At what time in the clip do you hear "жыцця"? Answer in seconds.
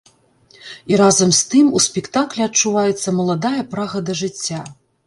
4.25-4.69